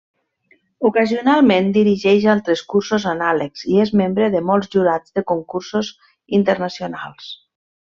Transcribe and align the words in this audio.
Ocasionalment 0.89 1.69
dirigeix 1.75 2.25
altres 2.33 2.65
cursos 2.73 3.07
anàlegs, 3.13 3.67
i 3.75 3.79
és 3.87 3.95
membre 4.03 4.33
de 4.39 4.45
molts 4.51 4.75
jurats 4.79 5.17
de 5.21 5.27
concursos 5.35 5.95
internacionals. 6.43 7.35